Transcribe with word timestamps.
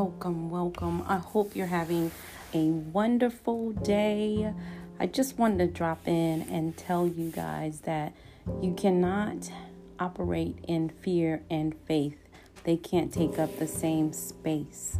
welcome, 0.00 0.48
welcome. 0.48 1.04
I 1.06 1.18
hope 1.18 1.54
you're 1.54 1.66
having 1.66 2.10
a 2.54 2.70
wonderful 2.70 3.72
day. 3.72 4.50
I 4.98 5.06
just 5.06 5.36
wanted 5.36 5.58
to 5.58 5.66
drop 5.66 6.08
in 6.08 6.40
and 6.48 6.74
tell 6.74 7.06
you 7.06 7.30
guys 7.30 7.80
that 7.80 8.14
you 8.62 8.72
cannot 8.72 9.52
operate 9.98 10.56
in 10.66 10.88
fear 10.88 11.42
and 11.50 11.74
faith, 11.86 12.16
they 12.64 12.78
can't 12.78 13.12
take 13.12 13.38
up 13.38 13.58
the 13.58 13.66
same 13.66 14.14
space. 14.14 14.98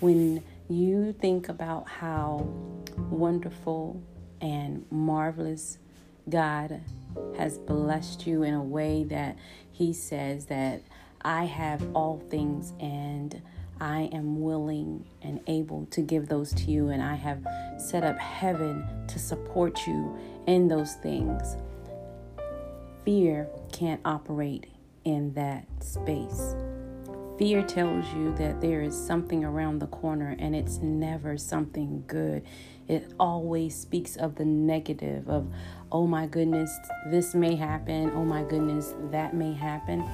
When 0.00 0.44
you 0.68 1.14
think 1.14 1.48
about 1.48 1.88
how 1.88 2.46
wonderful 3.08 4.02
and 4.42 4.84
marvelous 4.90 5.78
God 6.28 6.78
has 7.38 7.56
blessed 7.56 8.26
you 8.26 8.42
in 8.42 8.52
a 8.52 8.62
way 8.62 9.04
that 9.04 9.38
He 9.70 9.94
says 9.94 10.44
that 10.46 10.82
I 11.22 11.46
have 11.46 11.82
all 11.94 12.22
things 12.28 12.74
and 12.78 13.40
I 13.80 14.10
am 14.12 14.40
willing 14.40 15.08
and 15.22 15.40
able 15.46 15.86
to 15.86 16.00
give 16.02 16.28
those 16.28 16.52
to 16.54 16.70
you, 16.70 16.88
and 16.88 17.02
I 17.02 17.14
have 17.14 17.44
set 17.78 18.04
up 18.04 18.18
heaven 18.18 18.86
to 19.08 19.18
support 19.18 19.86
you 19.86 20.16
in 20.46 20.68
those 20.68 20.94
things. 20.94 21.56
Fear 23.04 23.48
can't 23.72 24.00
operate 24.04 24.68
in 25.04 25.32
that 25.34 25.66
space. 25.80 26.54
Fear 27.38 27.62
tells 27.64 28.04
you 28.14 28.34
that 28.36 28.60
there 28.60 28.82
is 28.82 28.96
something 28.96 29.44
around 29.44 29.80
the 29.80 29.88
corner 29.88 30.36
and 30.38 30.54
it's 30.54 30.78
never 30.78 31.36
something 31.36 32.04
good. 32.06 32.44
It 32.86 33.12
always 33.18 33.74
speaks 33.74 34.16
of 34.16 34.36
the 34.36 34.44
negative 34.44 35.28
of, 35.28 35.52
oh 35.90 36.06
my 36.06 36.26
goodness, 36.26 36.70
this 37.10 37.34
may 37.34 37.56
happen. 37.56 38.12
Oh 38.14 38.24
my 38.24 38.44
goodness, 38.44 38.94
that 39.10 39.34
may 39.34 39.54
happen. 39.54 40.08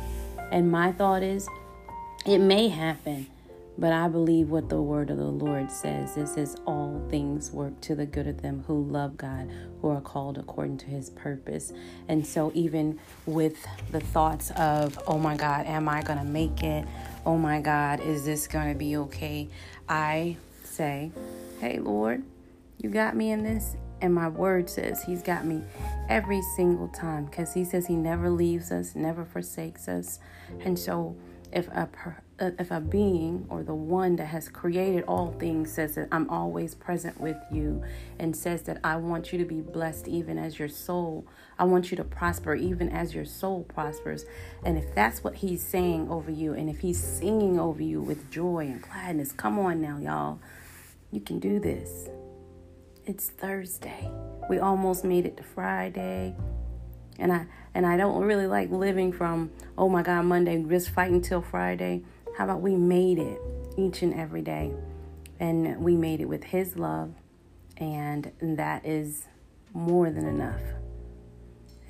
And 0.50 0.70
my 0.70 0.92
thought 0.92 1.22
is, 1.22 1.46
it 2.24 2.38
may 2.38 2.68
happen 2.68 3.26
but 3.78 3.92
I 3.92 4.08
believe 4.08 4.50
what 4.50 4.68
the 4.68 4.82
word 4.82 5.08
of 5.08 5.18
the 5.18 5.24
Lord 5.24 5.70
says. 5.70 6.16
It 6.16 6.26
says, 6.26 6.56
All 6.66 7.00
things 7.08 7.52
work 7.52 7.80
to 7.82 7.94
the 7.94 8.06
good 8.06 8.26
of 8.26 8.42
them 8.42 8.64
who 8.66 8.82
love 8.82 9.16
God, 9.16 9.48
who 9.80 9.88
are 9.88 10.00
called 10.00 10.36
according 10.36 10.78
to 10.78 10.86
his 10.86 11.10
purpose. 11.10 11.72
And 12.08 12.26
so, 12.26 12.50
even 12.54 12.98
with 13.24 13.64
the 13.92 14.00
thoughts 14.00 14.50
of, 14.56 14.98
Oh 15.06 15.18
my 15.18 15.36
God, 15.36 15.66
am 15.66 15.88
I 15.88 16.02
going 16.02 16.18
to 16.18 16.24
make 16.24 16.64
it? 16.64 16.86
Oh 17.24 17.38
my 17.38 17.60
God, 17.60 18.00
is 18.00 18.24
this 18.24 18.48
going 18.48 18.72
to 18.72 18.78
be 18.78 18.96
okay? 18.96 19.48
I 19.88 20.36
say, 20.64 21.12
Hey, 21.60 21.78
Lord, 21.78 22.24
you 22.78 22.90
got 22.90 23.14
me 23.14 23.30
in 23.30 23.44
this. 23.44 23.76
And 24.00 24.14
my 24.14 24.28
word 24.28 24.70
says 24.70 25.02
he's 25.02 25.22
got 25.22 25.44
me 25.44 25.60
every 26.08 26.40
single 26.54 26.86
time 26.86 27.24
because 27.24 27.52
he 27.52 27.64
says 27.64 27.88
he 27.88 27.96
never 27.96 28.30
leaves 28.30 28.70
us, 28.70 28.94
never 28.94 29.24
forsakes 29.24 29.88
us. 29.88 30.20
And 30.60 30.78
so, 30.78 31.16
if 31.52 31.66
a 31.68 31.88
Uh, 32.40 32.52
if 32.60 32.70
a 32.70 32.80
being 32.80 33.44
or 33.48 33.64
the 33.64 33.74
one 33.74 34.14
that 34.14 34.26
has 34.26 34.48
created 34.48 35.02
all 35.08 35.32
things 35.40 35.72
says 35.72 35.96
that 35.96 36.06
I'm 36.12 36.30
always 36.30 36.72
present 36.72 37.20
with 37.20 37.36
you 37.50 37.82
and 38.20 38.36
says 38.36 38.62
that 38.62 38.78
I 38.84 38.94
want 38.94 39.32
you 39.32 39.40
to 39.40 39.44
be 39.44 39.60
blessed 39.60 40.06
even 40.06 40.38
as 40.38 40.56
your 40.56 40.68
soul, 40.68 41.26
I 41.58 41.64
want 41.64 41.90
you 41.90 41.96
to 41.96 42.04
prosper 42.04 42.54
even 42.54 42.90
as 42.90 43.12
your 43.12 43.24
soul 43.24 43.64
prospers. 43.64 44.24
And 44.64 44.78
if 44.78 44.94
that's 44.94 45.24
what 45.24 45.34
he's 45.36 45.62
saying 45.62 46.10
over 46.10 46.30
you, 46.30 46.52
and 46.52 46.70
if 46.70 46.78
he's 46.78 47.02
singing 47.02 47.58
over 47.58 47.82
you 47.82 48.00
with 48.00 48.30
joy 48.30 48.66
and 48.66 48.80
gladness, 48.80 49.32
come 49.32 49.58
on 49.58 49.80
now, 49.80 49.98
y'all. 49.98 50.38
You 51.10 51.20
can 51.20 51.40
do 51.40 51.58
this. 51.58 52.08
It's 53.04 53.30
Thursday. 53.30 54.08
We 54.48 54.60
almost 54.60 55.02
made 55.02 55.26
it 55.26 55.38
to 55.38 55.42
Friday. 55.42 56.36
And 57.18 57.32
I 57.32 57.46
and 57.74 57.84
I 57.84 57.96
don't 57.96 58.22
really 58.22 58.46
like 58.46 58.70
living 58.70 59.12
from, 59.12 59.50
oh 59.76 59.88
my 59.88 60.02
God, 60.02 60.22
Monday, 60.26 60.62
just 60.68 60.90
fighting 60.90 61.20
till 61.20 61.42
Friday. 61.42 62.02
How 62.38 62.44
about 62.44 62.60
we 62.60 62.76
made 62.76 63.18
it 63.18 63.40
each 63.76 64.02
and 64.02 64.14
every 64.14 64.42
day? 64.42 64.70
And 65.40 65.82
we 65.82 65.96
made 65.96 66.20
it 66.20 66.26
with 66.26 66.44
His 66.44 66.76
love, 66.76 67.12
and 67.78 68.30
that 68.40 68.86
is 68.86 69.26
more 69.74 70.08
than 70.08 70.24
enough. 70.24 70.60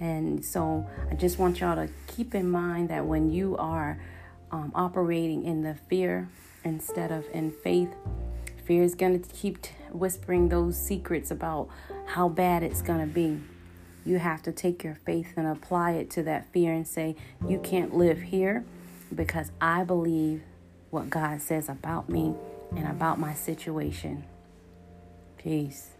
And 0.00 0.42
so 0.42 0.88
I 1.10 1.16
just 1.16 1.38
want 1.38 1.60
y'all 1.60 1.76
to 1.76 1.92
keep 2.06 2.34
in 2.34 2.50
mind 2.50 2.88
that 2.88 3.04
when 3.04 3.30
you 3.30 3.58
are 3.58 4.00
um, 4.50 4.72
operating 4.74 5.44
in 5.44 5.64
the 5.64 5.74
fear 5.74 6.30
instead 6.64 7.12
of 7.12 7.26
in 7.34 7.50
faith, 7.50 7.90
fear 8.64 8.82
is 8.82 8.94
going 8.94 9.20
to 9.20 9.28
keep 9.34 9.66
whispering 9.90 10.48
those 10.48 10.78
secrets 10.78 11.30
about 11.30 11.68
how 12.06 12.26
bad 12.26 12.62
it's 12.62 12.80
going 12.80 13.00
to 13.00 13.06
be. 13.06 13.38
You 14.06 14.18
have 14.18 14.42
to 14.44 14.52
take 14.52 14.82
your 14.82 14.94
faith 14.94 15.34
and 15.36 15.46
apply 15.46 15.90
it 15.90 16.08
to 16.12 16.22
that 16.22 16.50
fear 16.54 16.72
and 16.72 16.88
say, 16.88 17.16
You 17.46 17.58
can't 17.58 17.94
live 17.94 18.22
here 18.22 18.64
because 19.14 19.50
I 19.60 19.84
believe 19.84 20.42
what 20.90 21.10
God 21.10 21.40
says 21.40 21.68
about 21.68 22.08
me 22.08 22.34
and 22.76 22.86
about 22.86 23.18
my 23.18 23.34
situation. 23.34 24.24
Peace. 25.38 25.90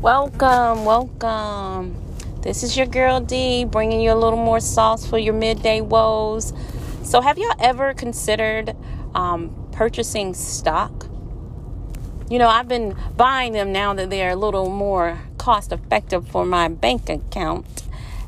Welcome, 0.00 0.84
welcome. 0.84 2.05
This 2.46 2.62
is 2.62 2.76
your 2.76 2.86
girl 2.86 3.18
D 3.18 3.64
bringing 3.64 4.00
you 4.00 4.12
a 4.12 4.14
little 4.14 4.38
more 4.38 4.60
sauce 4.60 5.04
for 5.04 5.18
your 5.18 5.34
midday 5.34 5.80
woes. 5.80 6.52
So, 7.02 7.20
have 7.20 7.38
y'all 7.38 7.56
ever 7.58 7.92
considered 7.92 8.76
um, 9.16 9.68
purchasing 9.72 10.32
stock? 10.32 11.08
You 12.30 12.38
know, 12.38 12.46
I've 12.46 12.68
been 12.68 12.96
buying 13.16 13.52
them 13.52 13.72
now 13.72 13.94
that 13.94 14.10
they're 14.10 14.30
a 14.30 14.36
little 14.36 14.70
more 14.70 15.18
cost 15.38 15.72
effective 15.72 16.28
for 16.28 16.46
my 16.46 16.68
bank 16.68 17.08
account. 17.08 17.82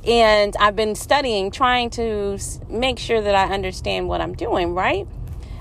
And 0.05 0.57
I've 0.59 0.75
been 0.75 0.97
studying, 0.97 1.53
trying 1.53 1.91
to 1.91 2.41
make 2.69 2.99
sure 2.99 3.21
that 3.21 3.37
I 3.37 3.55
understand 3.55 4.09
what 4.09 4.21
I'm 4.21 4.35
doing, 4.35 4.75
right? 4.75 5.07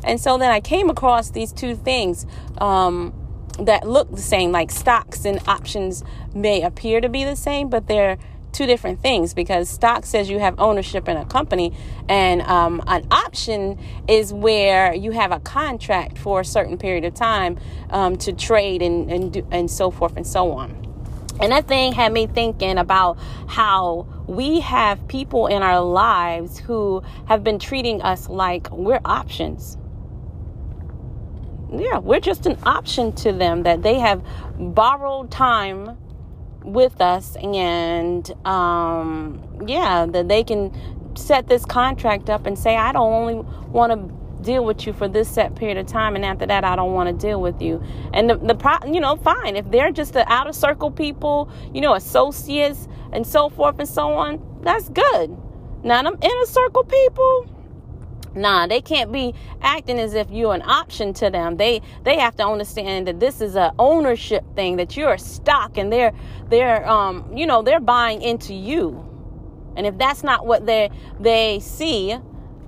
And 0.04 0.20
so 0.20 0.40
then 0.40 0.50
I 0.50 0.62
came 0.62 0.90
across 0.90 1.30
these 1.30 1.52
two 1.52 1.76
things 1.76 2.26
um, 2.58 3.14
that 3.60 3.88
look 3.88 4.10
the 4.10 4.22
same, 4.22 4.52
like 4.52 4.72
stocks 4.72 5.26
and 5.26 5.48
options 5.48 6.04
may 6.34 6.64
appear 6.64 7.02
to 7.02 7.10
be 7.10 7.24
the 7.24 7.36
same, 7.36 7.70
but 7.70 7.86
they're 7.86 8.18
two 8.52 8.66
different 8.66 9.02
things 9.02 9.34
because 9.34 9.70
stock 9.70 10.06
says 10.06 10.30
you 10.30 10.40
have 10.40 10.60
ownership 10.60 11.08
in 11.08 11.18
a 11.18 11.26
company, 11.26 11.74
and 12.10 12.42
um, 12.44 12.82
an 12.88 13.08
option 13.12 13.80
is 14.08 14.34
where 14.34 14.94
you 14.94 15.12
have 15.12 15.32
a 15.32 15.40
contract 15.40 16.18
for 16.18 16.42
a 16.42 16.46
certain 16.46 16.78
period 16.78 17.06
of 17.06 17.14
time 17.14 17.60
um, 17.90 18.18
to 18.18 18.34
trade 18.34 18.82
and 18.82 19.12
and, 19.12 19.34
do, 19.34 19.48
and 19.52 19.70
so 19.70 19.92
forth 19.92 20.16
and 20.16 20.26
so 20.26 20.52
on. 20.52 20.88
And 21.40 21.52
that 21.52 21.68
thing 21.68 21.94
had 21.94 22.12
me 22.14 22.26
thinking 22.26 22.78
about 22.78 23.20
how 23.48 24.08
we 24.28 24.60
have 24.62 25.08
people 25.08 25.48
in 25.48 25.62
our 25.62 25.82
lives 25.82 26.58
who 26.58 27.04
have 27.28 27.44
been 27.44 27.60
treating 27.60 28.02
us 28.02 28.28
like 28.28 28.72
we're 28.72 29.02
options. 29.06 29.78
Yeah, 31.72 32.00
we're 32.00 32.22
just 32.22 32.46
an 32.46 32.58
option 32.64 33.12
to 33.18 33.32
them 33.32 33.64
that 33.64 33.84
they 33.84 34.00
have 34.00 34.24
borrowed 34.58 35.30
time 35.30 35.98
with 36.68 37.02
us 37.02 37.36
and 37.38 38.30
um, 38.46 39.42
yeah 39.66 40.06
that 40.06 40.28
they 40.28 40.44
can 40.44 40.72
set 41.16 41.48
this 41.48 41.66
contract 41.66 42.30
up 42.30 42.46
and 42.46 42.60
say 42.60 42.76
i 42.76 42.92
don't 42.92 43.12
only 43.12 43.36
want 43.70 43.92
to 43.92 44.44
deal 44.44 44.64
with 44.64 44.86
you 44.86 44.94
for 44.94 45.08
this 45.08 45.28
set 45.28 45.56
period 45.56 45.78
of 45.78 45.88
time 45.88 46.16
and 46.16 46.24
after 46.24 46.46
that 46.46 46.64
i 46.64 46.76
don't 46.76 46.94
want 46.94 47.10
to 47.10 47.28
deal 47.28 47.42
with 47.42 47.62
you. 47.62 47.84
And 48.14 48.30
the, 48.30 48.38
the 48.38 48.56
pro 48.56 48.76
you 48.86 49.00
know 49.00 49.16
fine. 49.16 49.56
If 49.56 49.70
they're 49.72 49.92
just 49.92 50.14
the 50.14 50.32
outer 50.32 50.54
circle 50.54 50.92
people 50.92 51.50
you 51.74 51.82
know 51.82 51.96
associates 51.96 52.88
and 53.12 53.26
so 53.26 53.50
forth 53.50 53.80
and 53.80 53.90
so 53.90 54.14
on 54.14 54.42
that's 54.62 54.90
good. 54.90 55.36
Now 55.84 56.04
them 56.04 56.18
inner 56.22 56.46
circle 56.46 56.84
people 56.84 57.50
Nah, 58.38 58.68
they 58.68 58.82
can't 58.82 59.12
be 59.12 59.34
acting 59.62 60.00
as 60.00 60.14
if 60.14 60.30
you're 60.30 60.54
an 60.54 60.62
option 60.62 61.14
to 61.16 61.30
them. 61.30 61.58
They 61.58 61.82
they 62.04 62.18
have 62.20 62.36
to 62.38 62.48
understand 62.48 63.08
that 63.08 63.20
this 63.20 63.42
is 63.42 63.56
a 63.56 63.74
ownership 63.80 64.46
thing, 64.56 64.78
that 64.78 64.96
you're 64.96 65.14
a 65.14 65.20
stock 65.20 65.78
and 65.78 65.92
they're 65.92 66.14
they're 66.50 66.88
um 66.88 67.36
you 67.36 67.48
know, 67.48 67.62
they're 67.64 67.80
buying 67.80 68.22
into 68.22 68.54
you. 68.54 69.04
And 69.76 69.88
if 69.88 69.98
that's 69.98 70.24
not 70.24 70.46
what 70.46 70.66
they 70.68 70.92
they 71.20 71.60
see, 71.60 72.18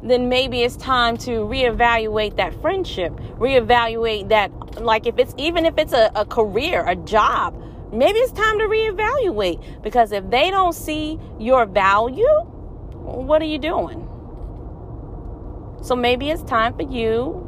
then 0.02 0.30
maybe 0.30 0.64
it's 0.64 0.76
time 0.78 1.18
to 1.18 1.32
reevaluate 1.42 2.36
that 2.38 2.60
friendship, 2.62 3.14
reevaluate 3.38 4.30
that 4.30 4.52
like 4.82 5.06
if 5.06 5.20
it's 5.20 5.36
even 5.38 5.66
if 5.66 5.78
it's 5.78 5.94
a, 5.94 6.12
a 6.16 6.26
career, 6.26 6.84
a 6.88 6.96
job, 6.96 7.62
maybe 7.94 8.18
it's 8.20 8.32
time 8.32 8.58
to 8.58 8.66
reevaluate. 8.66 9.84
Because 9.84 10.12
if 10.12 10.28
they 10.32 10.50
don't 10.50 10.74
see 10.74 11.20
your 11.40 11.68
value, 11.68 12.28
what 13.04 13.42
are 13.42 13.46
you 13.46 13.60
doing? 13.60 14.09
So 15.82 15.96
maybe 15.96 16.30
it's 16.30 16.44
time 16.44 16.74
for 16.76 16.84
you 16.84 17.46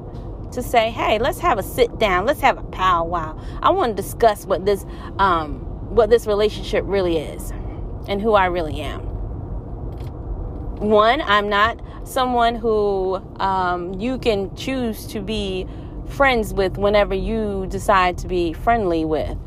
to 0.52 0.62
say, 0.62 0.92
"Hey, 0.92 1.20
let's 1.20 1.40
have 1.40 1.58
a 1.58 1.64
sit 1.64 1.98
down. 2.00 2.26
Let's 2.26 2.42
have 2.42 2.58
a 2.58 2.64
powwow. 2.64 3.40
I 3.62 3.72
want 3.72 3.96
to 3.96 4.02
discuss 4.02 4.46
what 4.46 4.66
this 4.66 4.86
um, 5.20 5.60
what 5.96 6.10
this 6.10 6.28
relationship 6.28 6.84
really 6.88 7.18
is, 7.18 7.52
and 8.08 8.22
who 8.22 8.34
I 8.34 8.46
really 8.46 8.82
am." 8.82 9.02
One, 10.80 11.22
I'm 11.22 11.48
not 11.48 11.80
someone 12.04 12.56
who 12.56 13.22
um, 13.40 13.94
you 14.00 14.18
can 14.18 14.56
choose 14.56 15.06
to 15.08 15.22
be 15.22 15.68
friends 16.08 16.54
with 16.54 16.78
whenever 16.78 17.14
you 17.14 17.68
decide 17.70 18.18
to 18.20 18.28
be 18.28 18.54
friendly 18.54 19.06
with. 19.06 19.38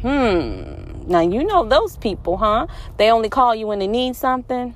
Hmm. 0.00 0.82
Now, 1.06 1.20
you 1.20 1.44
know 1.44 1.64
those 1.64 1.96
people, 1.96 2.36
huh? 2.36 2.66
They 2.96 3.10
only 3.10 3.28
call 3.28 3.54
you 3.54 3.66
when 3.66 3.78
they 3.78 3.86
need 3.86 4.16
something. 4.16 4.74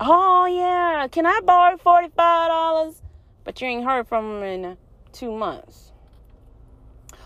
Oh, 0.00 0.46
yeah. 0.46 1.06
Can 1.08 1.26
I 1.26 1.40
borrow 1.44 1.76
$45? 1.76 3.00
But 3.44 3.60
you 3.60 3.68
ain't 3.68 3.84
heard 3.84 4.08
from 4.08 4.40
them 4.40 4.42
in 4.42 4.76
two 5.12 5.32
months. 5.32 5.92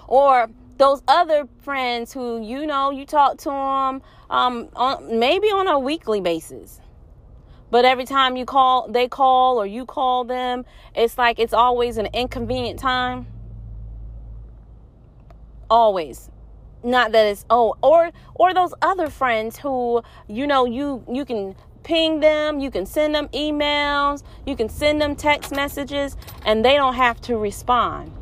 Or 0.06 0.49
those 0.79 1.03
other 1.09 1.47
friends 1.61 2.12
who 2.12 2.41
you 2.41 2.67
know 2.67 2.91
you 2.91 3.05
talk 3.05 3.37
to 3.38 3.50
them 3.50 4.03
um, 4.31 4.69
on 4.75 5.19
maybe 5.19 5.49
on 5.49 5.67
a 5.67 5.79
weekly 5.79 6.20
basis 6.20 6.81
but 7.70 7.85
every 7.85 8.05
time 8.05 8.37
you 8.37 8.44
call 8.44 8.88
they 8.88 9.09
call 9.09 9.61
or 9.61 9.67
you 9.67 9.85
call 9.85 10.25
them 10.25 10.65
it's 10.94 11.19
like 11.19 11.38
it's 11.41 11.53
always 11.53 11.99
an 11.99 12.06
inconvenient 12.15 12.79
time 12.79 13.26
always 15.69 16.31
not 16.85 17.11
that 17.11 17.26
it's 17.26 17.44
oh 17.50 17.75
or 17.82 18.11
or 18.37 18.55
those 18.55 18.73
other 18.81 19.11
friends 19.11 19.59
who 19.59 20.00
you 20.29 20.47
know 20.47 20.65
you 20.65 21.05
you 21.12 21.25
can 21.25 21.56
ping 21.83 22.21
them 22.21 22.61
you 22.61 22.71
can 22.71 22.85
send 22.85 23.15
them 23.15 23.29
emails 23.29 24.23
you 24.47 24.55
can 24.57 24.69
send 24.69 25.01
them 25.01 25.17
text 25.17 25.53
messages 25.53 26.17
and 26.45 26.65
they 26.65 26.75
don't 26.75 26.95
have 26.95 27.21
to 27.21 27.37
respond 27.37 28.13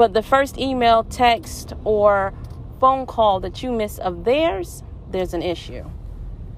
but 0.00 0.14
the 0.14 0.22
first 0.22 0.56
email, 0.56 1.04
text, 1.04 1.74
or 1.84 2.32
phone 2.80 3.04
call 3.04 3.38
that 3.40 3.62
you 3.62 3.70
miss 3.70 3.98
of 3.98 4.24
theirs, 4.24 4.82
there's 5.10 5.34
an 5.34 5.42
issue. 5.42 5.84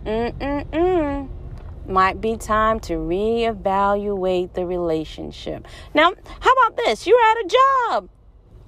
Mm-mm-mm. 0.05 1.29
Might 1.85 2.21
be 2.21 2.37
time 2.37 2.79
to 2.81 2.93
reevaluate 2.93 4.53
the 4.53 4.65
relationship. 4.65 5.67
Now, 5.93 6.13
how 6.39 6.53
about 6.53 6.77
this? 6.77 7.05
You're 7.05 7.19
at 7.19 7.37
a 7.39 7.49
job. 7.49 8.09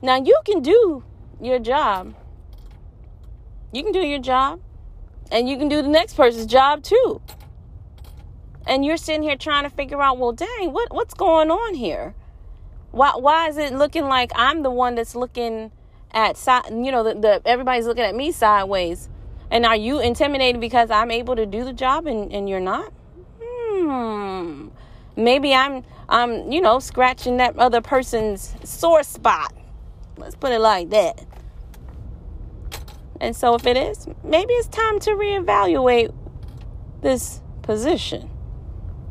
Now, 0.02 0.16
you 0.16 0.36
can 0.44 0.60
do 0.60 1.04
your 1.40 1.60
job. 1.60 2.12
You 3.72 3.84
can 3.84 3.92
do 3.92 4.04
your 4.04 4.18
job, 4.18 4.60
and 5.30 5.48
you 5.48 5.56
can 5.56 5.68
do 5.68 5.82
the 5.82 5.88
next 5.88 6.14
person's 6.14 6.46
job 6.46 6.82
too. 6.82 7.22
And 8.66 8.84
you're 8.84 8.96
sitting 8.96 9.22
here 9.22 9.36
trying 9.36 9.64
to 9.64 9.70
figure 9.70 10.00
out, 10.00 10.18
well, 10.18 10.32
dang, 10.32 10.72
what, 10.72 10.92
what's 10.92 11.14
going 11.14 11.50
on 11.50 11.74
here? 11.74 12.14
Why 12.90 13.10
why 13.16 13.48
is 13.48 13.56
it 13.58 13.72
looking 13.72 14.04
like 14.04 14.30
I'm 14.36 14.62
the 14.62 14.70
one 14.70 14.94
that's 14.94 15.16
looking 15.16 15.72
at 16.12 16.36
side 16.36 16.70
you 16.70 16.92
know 16.92 17.02
the, 17.02 17.14
the 17.14 17.42
everybody's 17.44 17.86
looking 17.86 18.04
at 18.04 18.14
me 18.14 18.30
sideways. 18.30 19.08
And 19.50 19.66
are 19.66 19.76
you 19.76 20.00
intimidated 20.00 20.60
because 20.60 20.90
I'm 20.90 21.10
able 21.10 21.34
to 21.36 21.44
do 21.44 21.64
the 21.64 21.72
job 21.72 22.06
and, 22.06 22.32
and 22.32 22.48
you're 22.48 22.60
not? 22.60 22.92
Hmm. 23.42 24.68
Maybe 25.16 25.52
I'm 25.52 25.84
I'm, 26.08 26.52
you 26.52 26.60
know, 26.60 26.78
scratching 26.78 27.38
that 27.38 27.58
other 27.58 27.80
person's 27.80 28.54
sore 28.62 29.02
spot. 29.02 29.52
Let's 30.16 30.36
put 30.36 30.52
it 30.52 30.60
like 30.60 30.90
that. 30.90 31.24
And 33.20 33.34
so 33.34 33.54
if 33.54 33.66
it 33.66 33.76
is, 33.76 34.06
maybe 34.22 34.52
it's 34.54 34.68
time 34.68 35.00
to 35.00 35.10
reevaluate 35.10 36.14
this 37.00 37.40
position. 37.62 38.30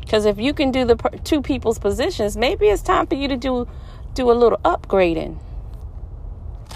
Because 0.04 0.26
if 0.26 0.38
you 0.40 0.54
can 0.54 0.72
do 0.72 0.86
the 0.86 0.96
two 1.24 1.42
people's 1.42 1.80
positions, 1.80 2.36
maybe 2.36 2.68
it's 2.68 2.82
time 2.82 3.08
for 3.08 3.16
you 3.16 3.28
to 3.28 3.38
do 3.38 3.68
do 4.14 4.30
a 4.30 4.34
little 4.34 4.60
upgrading. 4.60 5.38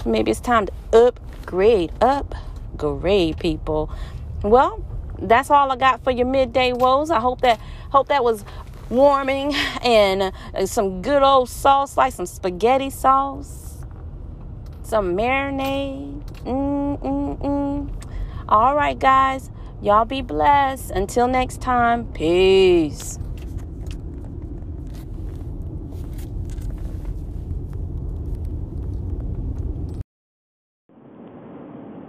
Maybe 0.04 0.30
it's 0.30 0.40
time 0.40 0.66
to 0.66 0.72
upgrade, 0.92 1.92
upgrade 2.00 3.38
people. 3.38 3.90
Well, 4.42 4.84
that's 5.18 5.50
all 5.50 5.70
I 5.70 5.76
got 5.76 6.02
for 6.02 6.10
your 6.10 6.26
midday 6.26 6.72
woes. 6.72 7.10
I 7.10 7.20
hope 7.20 7.40
that 7.42 7.60
hope 7.90 8.08
that 8.08 8.24
was 8.24 8.44
warming 8.90 9.54
and 9.82 10.32
uh, 10.54 10.66
some 10.66 11.02
good 11.02 11.22
old 11.22 11.48
sauce, 11.48 11.96
like 11.96 12.12
some 12.12 12.26
spaghetti 12.26 12.90
sauce, 12.90 13.84
some 14.82 15.16
marinade. 15.16 16.22
Mm-mm-mm. 16.44 17.90
All 18.48 18.74
right, 18.74 18.98
guys. 18.98 19.50
Y'all 19.80 20.04
be 20.04 20.22
blessed. 20.22 20.90
Until 20.90 21.28
next 21.28 21.60
time, 21.60 22.04
peace. 22.12 23.16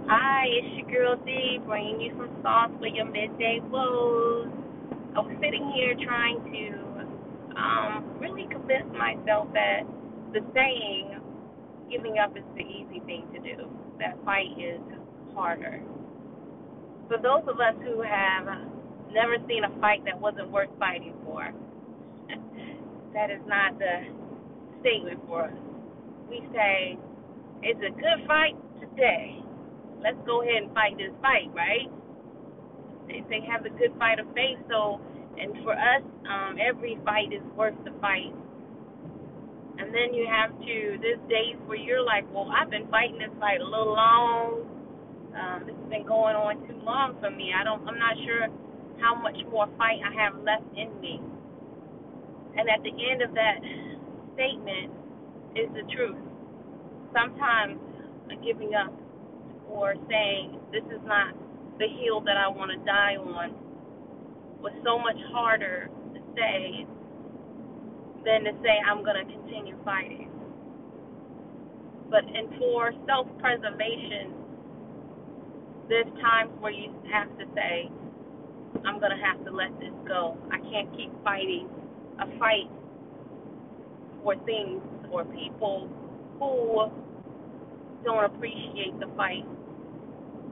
Hi, 0.08 0.46
it's 0.48 0.76
your 0.76 0.90
girl 0.90 1.16
D, 1.24 1.60
bringing 1.64 2.00
you 2.00 2.10
some 2.18 2.30
sauce 2.42 2.72
for 2.80 2.88
your 2.88 3.04
midday 3.04 3.60
woes. 3.70 4.48
I 5.14 5.20
was 5.20 5.36
sitting 5.40 5.70
here 5.72 5.94
trying 6.04 6.42
to 6.50 7.56
um, 7.56 8.18
really 8.18 8.48
convince 8.50 8.90
myself 8.98 9.46
that 9.52 9.82
the 10.32 10.40
saying, 10.54 11.20
giving 11.88 12.18
up 12.18 12.36
is 12.36 12.42
the 12.56 12.62
easy 12.62 12.98
thing 13.06 13.28
to 13.32 13.38
do, 13.38 13.70
that 14.00 14.18
fight 14.24 14.58
is 14.58 14.80
harder 15.36 15.80
for 17.10 17.18
those 17.18 17.42
of 17.50 17.58
us 17.58 17.74
who 17.82 18.02
have 18.06 18.46
never 19.10 19.34
seen 19.50 19.66
a 19.66 19.80
fight 19.80 19.98
that 20.06 20.14
wasn't 20.14 20.48
worth 20.48 20.70
fighting 20.78 21.12
for, 21.26 21.42
that 23.14 23.34
is 23.34 23.42
not 23.50 23.74
the 23.82 24.06
statement 24.78 25.18
for 25.26 25.50
us. 25.50 25.58
We 26.30 26.38
say, 26.54 26.96
it's 27.66 27.82
a 27.82 27.90
good 27.90 28.22
fight 28.30 28.54
today. 28.78 29.42
Let's 29.98 30.22
go 30.24 30.42
ahead 30.42 30.62
and 30.62 30.72
fight 30.72 30.96
this 30.96 31.10
fight, 31.20 31.50
right? 31.50 31.90
They 33.10 33.42
have 33.50 33.64
the 33.64 33.74
good 33.74 33.90
fight 33.98 34.20
of 34.20 34.26
faith. 34.30 34.62
So, 34.70 35.02
and 35.34 35.50
for 35.66 35.74
us, 35.74 36.06
um, 36.30 36.62
every 36.62 36.96
fight 37.04 37.34
is 37.34 37.42
worth 37.58 37.74
the 37.82 37.90
fight. 38.00 38.30
And 39.82 39.90
then 39.90 40.14
you 40.14 40.30
have 40.30 40.54
to, 40.54 40.76
there's 41.02 41.18
days 41.26 41.58
where 41.66 41.76
you're 41.76 42.06
like, 42.06 42.22
well, 42.32 42.46
I've 42.54 42.70
been 42.70 42.86
fighting 42.86 43.18
this 43.18 43.34
fight 43.40 43.60
a 43.60 43.64
little 43.64 43.98
long 43.98 44.79
um, 45.36 45.64
this 45.66 45.76
has 45.76 45.88
been 45.90 46.06
going 46.06 46.36
on 46.36 46.66
too 46.66 46.78
long 46.84 47.16
for 47.20 47.30
me. 47.30 47.52
I 47.54 47.64
don't. 47.64 47.86
I'm 47.86 47.98
not 47.98 48.16
sure 48.24 48.48
how 49.00 49.14
much 49.14 49.36
more 49.50 49.66
fight 49.78 50.00
I 50.04 50.12
have 50.22 50.36
left 50.42 50.66
in 50.76 50.90
me. 51.00 51.20
And 52.56 52.68
at 52.68 52.82
the 52.82 52.90
end 52.90 53.22
of 53.22 53.34
that 53.34 53.58
statement 54.34 54.92
is 55.54 55.68
the 55.74 55.86
truth. 55.94 56.18
Sometimes 57.14 57.78
giving 58.44 58.74
up 58.74 58.92
or 59.68 59.94
saying 60.08 60.58
this 60.72 60.84
is 60.86 61.02
not 61.04 61.34
the 61.78 61.86
hill 61.86 62.20
that 62.22 62.36
I 62.36 62.48
want 62.48 62.70
to 62.72 62.78
die 62.84 63.16
on 63.16 63.54
was 64.60 64.72
so 64.84 64.98
much 64.98 65.16
harder 65.32 65.88
to 66.14 66.20
say 66.36 66.86
than 68.24 68.44
to 68.44 68.52
say 68.62 68.76
I'm 68.84 69.04
going 69.04 69.16
to 69.16 69.32
continue 69.32 69.76
fighting. 69.84 70.30
But 72.10 72.24
and 72.24 72.48
for 72.58 72.92
self-preservation, 73.06 74.34
there's 75.90 76.08
times 76.22 76.52
where 76.60 76.72
you 76.72 76.94
have 77.12 77.28
to 77.38 77.46
say, 77.56 77.90
I'm 78.86 79.00
going 79.00 79.12
to 79.12 79.22
have 79.24 79.44
to 79.44 79.52
let 79.52 79.72
this 79.80 79.92
go. 80.08 80.38
I 80.52 80.58
can't 80.70 80.90
keep 80.96 81.12
fighting 81.24 81.68
a 82.20 82.26
fight 82.38 82.70
for 84.22 84.36
things 84.46 84.82
or 85.12 85.24
people 85.26 85.90
who 86.38 86.90
don't 88.04 88.24
appreciate 88.24 88.98
the 89.00 89.08
fight. 89.16 89.44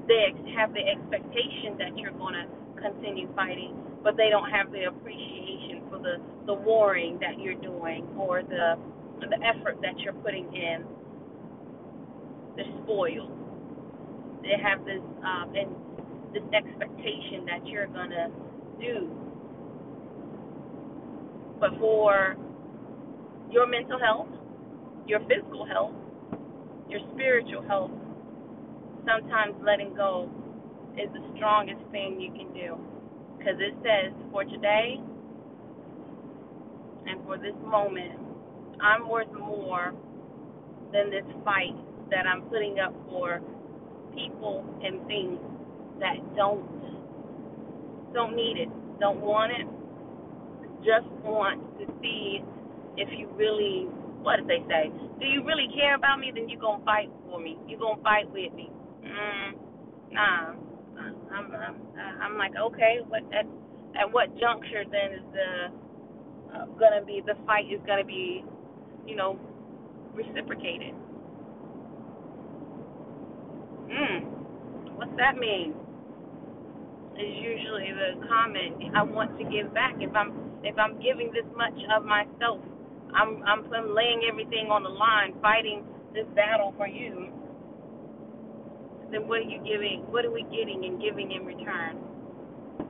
They 0.08 0.34
have 0.56 0.74
the 0.74 0.82
expectation 0.82 1.78
that 1.78 1.96
you're 1.98 2.12
going 2.18 2.34
to 2.34 2.46
continue 2.82 3.28
fighting, 3.34 3.76
but 4.04 4.16
they 4.16 4.30
don't 4.30 4.50
have 4.50 4.72
the 4.72 4.84
appreciation 4.88 5.82
for 5.90 5.98
the, 5.98 6.16
the 6.46 6.54
warring 6.54 7.18
that 7.20 7.40
you're 7.40 7.60
doing 7.60 8.06
or 8.18 8.42
the 8.42 8.76
the 9.20 9.38
effort 9.44 9.78
that 9.82 9.98
you're 10.00 10.14
putting 10.14 10.46
in. 10.54 10.84
They're 12.56 12.66
spoiled 12.84 13.37
they 14.42 14.56
have 14.62 14.84
this 14.84 15.02
um, 15.24 15.52
and 15.54 15.74
this 16.32 16.44
expectation 16.52 17.46
that 17.46 17.66
you're 17.66 17.86
gonna 17.88 18.28
do. 18.80 19.10
But 21.60 21.70
for 21.78 22.36
your 23.50 23.66
mental 23.66 23.98
health, 23.98 24.28
your 25.06 25.20
physical 25.20 25.66
health, 25.66 25.92
your 26.88 27.00
spiritual 27.14 27.62
health, 27.62 27.90
sometimes 29.06 29.54
letting 29.64 29.94
go 29.94 30.30
is 30.96 31.08
the 31.12 31.22
strongest 31.36 31.80
thing 31.90 32.20
you 32.20 32.30
can 32.32 32.52
do. 32.52 32.76
Because 33.38 33.54
it 33.58 33.74
says, 33.82 34.12
for 34.30 34.44
today 34.44 35.00
and 37.06 37.24
for 37.24 37.38
this 37.38 37.54
moment, 37.64 38.18
I'm 38.80 39.08
worth 39.08 39.32
more 39.32 39.94
than 40.92 41.10
this 41.10 41.24
fight 41.44 41.74
that 42.10 42.26
I'm 42.26 42.42
putting 42.42 42.78
up 42.78 42.94
for 43.08 43.40
people 44.18 44.66
and 44.82 45.06
things 45.06 45.38
that 46.00 46.18
don't 46.36 46.66
don't 48.12 48.34
need 48.34 48.56
it, 48.58 48.68
don't 48.98 49.20
want 49.20 49.52
it, 49.52 49.66
just 50.82 51.06
want 51.22 51.62
to 51.78 51.86
see 52.02 52.42
if 52.96 53.08
you 53.16 53.28
really 53.36 53.86
what 54.22 54.36
did 54.36 54.48
they 54.48 54.62
say? 54.68 54.90
Do 55.20 55.26
you 55.26 55.44
really 55.44 55.68
care 55.74 55.94
about 55.94 56.18
me? 56.18 56.32
Then 56.34 56.48
you 56.48 56.58
gonna 56.58 56.84
fight 56.84 57.08
for 57.30 57.40
me. 57.40 57.56
You 57.68 57.78
gonna 57.78 58.02
fight 58.02 58.26
with 58.32 58.52
me? 58.52 58.70
Mm, 59.04 59.54
nah. 60.12 60.54
I'm 61.30 61.54
I'm 61.54 61.76
I'm 62.20 62.38
like 62.38 62.52
okay. 62.56 62.98
What 63.06 63.22
that 63.30 63.46
at 63.98 64.12
what 64.12 64.28
juncture 64.38 64.84
then 64.90 65.12
is 65.14 65.24
the 65.32 65.70
uh, 66.54 66.66
gonna 66.78 67.04
be 67.04 67.22
the 67.24 67.34
fight 67.46 67.66
is 67.72 67.80
gonna 67.86 68.04
be, 68.04 68.44
you 69.06 69.16
know, 69.16 69.38
reciprocated. 70.14 70.94
Hmm. 73.90 74.24
What's 74.96 75.16
that 75.16 75.36
mean? 75.38 75.74
Is 77.18 77.34
usually 77.42 77.90
the 77.92 78.26
comment. 78.28 78.94
I 78.94 79.02
want 79.02 79.38
to 79.38 79.44
give 79.44 79.74
back. 79.74 79.94
If 79.98 80.14
I'm 80.14 80.32
if 80.62 80.78
I'm 80.78 81.00
giving 81.02 81.32
this 81.32 81.46
much 81.56 81.74
of 81.96 82.04
myself, 82.04 82.60
I'm 83.14 83.42
I'm, 83.42 83.66
I'm 83.72 83.94
laying 83.94 84.22
everything 84.30 84.70
on 84.70 84.82
the 84.84 84.90
line, 84.90 85.34
fighting 85.42 85.84
this 86.14 86.26
battle 86.36 86.74
for 86.76 86.86
you. 86.86 87.28
Then 89.10 89.26
what 89.28 89.40
are 89.40 89.50
you 89.50 89.58
giving? 89.64 90.04
What 90.10 90.24
are 90.24 90.30
we 90.32 90.42
getting 90.44 90.84
and 90.84 91.00
giving 91.02 91.32
in 91.32 91.44
return? 91.46 91.98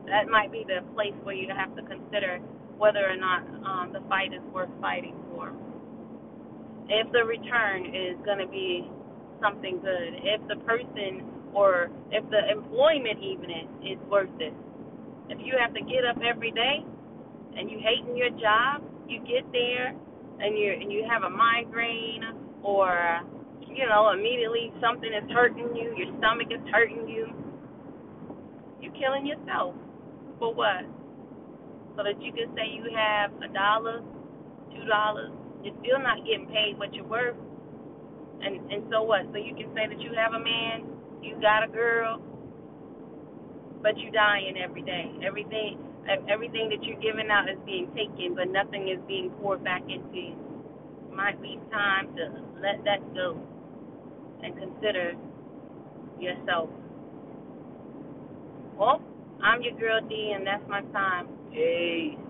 That 0.07 0.29
might 0.29 0.53
be 0.53 0.65
the 0.67 0.85
place 0.95 1.15
where 1.23 1.35
you 1.35 1.49
have 1.55 1.75
to 1.77 1.83
consider 1.83 2.39
whether 2.79 3.05
or 3.09 3.17
not 3.17 3.43
um, 3.65 3.93
the 3.93 4.01
fight 4.09 4.33
is 4.33 4.43
worth 4.53 4.71
fighting 4.81 5.17
for. 5.31 5.53
If 6.89 7.13
the 7.13 7.25
return 7.25 7.87
is 7.95 8.17
going 8.25 8.39
to 8.39 8.49
be 8.49 8.89
something 9.41 9.81
good, 9.81 10.21
if 10.23 10.41
the 10.49 10.57
person 10.65 11.25
or 11.55 11.91
if 12.11 12.25
the 12.31 12.51
employment 12.51 13.19
even 13.23 13.51
is, 13.51 13.99
is 13.99 13.99
worth 14.11 14.31
it. 14.41 14.53
If 15.29 15.39
you 15.45 15.55
have 15.61 15.75
to 15.75 15.81
get 15.81 16.05
up 16.05 16.17
every 16.25 16.51
day 16.51 16.85
and 17.57 17.71
you 17.71 17.79
hating 17.81 18.17
your 18.17 18.31
job, 18.31 18.83
you 19.09 19.21
get 19.21 19.51
there 19.53 19.95
and 20.41 20.57
you 20.57 20.73
and 20.73 20.93
you 20.93 21.05
have 21.09 21.23
a 21.23 21.31
migraine 21.31 22.23
or 22.63 23.21
you 23.67 23.87
know 23.89 24.11
immediately 24.11 24.73
something 24.81 25.11
is 25.13 25.29
hurting 25.33 25.75
you, 25.75 25.95
your 25.97 26.17
stomach 26.19 26.49
is 26.51 26.63
hurting 26.73 27.09
you, 27.09 27.27
you're 28.81 28.93
killing 28.95 29.27
yourself. 29.27 29.75
For 30.39 30.55
what? 30.55 30.87
So 31.97 32.05
that 32.05 32.23
you 32.23 32.33
can 32.33 32.55
say 32.55 32.71
you 32.71 32.87
have 32.95 33.33
a 33.43 33.53
dollar, 33.53 34.01
two 34.71 34.85
dollars, 34.87 35.33
you're 35.65 35.75
still 35.83 35.99
not 35.99 36.25
getting 36.25 36.47
paid 36.47 36.79
what 36.79 36.95
you're 36.95 37.05
worth. 37.05 37.37
And 38.43 38.73
and 38.73 38.85
so 38.91 39.03
what? 39.03 39.27
So 39.33 39.39
you 39.39 39.55
can 39.55 39.75
say 39.75 39.87
that 39.89 40.01
you 40.01 40.13
have 40.17 40.35
a 40.35 40.41
man, 40.43 40.87
you 41.23 41.41
got 41.41 41.65
a 41.65 41.69
girl, 41.69 42.23
but 43.83 43.99
you 43.99 44.11
dying 44.11 44.57
every 44.59 44.83
day. 44.83 45.11
Everything 45.27 45.79
everything 46.31 46.71
that 46.71 46.83
you're 46.85 47.01
giving 47.01 47.31
out 47.31 47.49
is 47.49 47.59
being 47.67 47.89
taken, 47.95 48.35
but 48.35 48.49
nothing 48.51 48.89
is 48.89 48.99
being 49.07 49.31
poured 49.41 49.63
back 49.65 49.83
into 49.83 50.17
you. 50.17 50.37
Might 51.15 51.41
be 51.43 51.59
time 51.71 52.15
to 52.17 52.43
let 52.63 52.83
that 52.85 53.03
go 53.15 53.39
and 54.43 54.57
consider 54.57 55.13
yourself. 56.21 56.71
Well, 58.79 59.03
I'm 59.43 59.63
your 59.63 59.75
girl 59.79 60.01
D, 60.09 60.33
and 60.35 60.47
that's 60.47 60.63
my 60.69 60.83
time. 60.93 61.29
Peace. 61.53 62.28